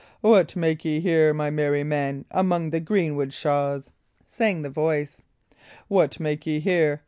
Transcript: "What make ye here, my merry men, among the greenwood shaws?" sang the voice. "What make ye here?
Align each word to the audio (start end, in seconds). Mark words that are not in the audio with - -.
"What 0.21 0.55
make 0.55 0.83
ye 0.83 0.99
here, 0.99 1.31
my 1.31 1.51
merry 1.51 1.83
men, 1.83 2.25
among 2.31 2.71
the 2.71 2.79
greenwood 2.79 3.31
shaws?" 3.33 3.91
sang 4.27 4.63
the 4.63 4.69
voice. 4.71 5.21
"What 5.89 6.19
make 6.19 6.47
ye 6.47 6.59
here? 6.59 6.99